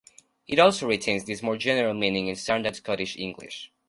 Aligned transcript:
It 0.47 0.57
also 0.57 0.87
retains 0.87 1.25
this 1.25 1.43
more 1.43 1.57
general 1.57 1.93
meaning 1.93 2.25
in 2.27 2.35
standard 2.35 2.75
Scottish 2.75 3.15
English. 3.17 3.71